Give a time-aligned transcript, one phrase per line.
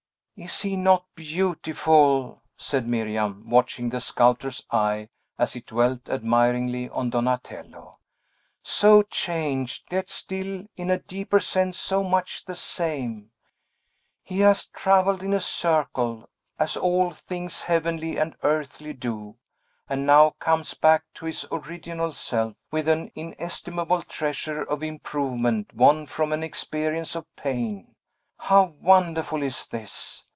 [0.43, 7.11] "Is he not beautiful?" said Miriam, watching the sculptor's eye as it dwelt admiringly on
[7.11, 7.99] Donatello.
[8.63, 13.29] "So changed, yet still, in a deeper sense, so much the same!
[14.23, 16.27] He has travelled in a circle,
[16.57, 19.35] as all things heavenly and earthly do,
[19.87, 26.07] and now comes back to his original self, with an inestimable treasure of improvement won
[26.07, 27.93] from an experience of pain.
[28.39, 30.23] How wonderful is this!